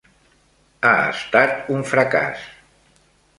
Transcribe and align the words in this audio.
Ha 0.87 0.93
estat 1.09 1.69
un 1.75 1.85
fracàs. 1.91 2.49